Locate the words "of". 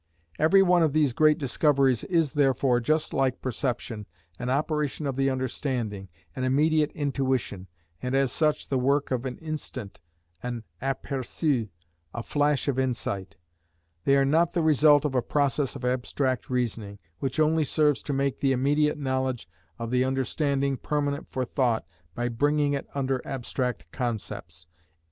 0.81-0.93, 5.05-5.15, 9.11-9.27, 12.67-12.79, 15.05-15.13, 15.75-15.85, 19.77-19.91